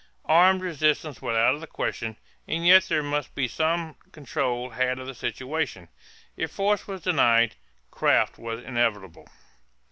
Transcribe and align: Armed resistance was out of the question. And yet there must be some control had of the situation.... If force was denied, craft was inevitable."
Armed 0.25 0.61
resistance 0.63 1.21
was 1.21 1.37
out 1.37 1.53
of 1.53 1.61
the 1.61 1.67
question. 1.67 2.17
And 2.47 2.65
yet 2.65 2.85
there 2.85 3.03
must 3.03 3.35
be 3.35 3.47
some 3.47 3.97
control 4.11 4.71
had 4.71 4.97
of 4.97 5.05
the 5.05 5.13
situation.... 5.13 5.89
If 6.35 6.49
force 6.49 6.87
was 6.87 7.03
denied, 7.03 7.53
craft 7.91 8.39
was 8.39 8.63
inevitable." 8.63 9.27